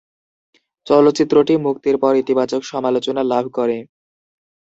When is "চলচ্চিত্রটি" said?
0.87-1.53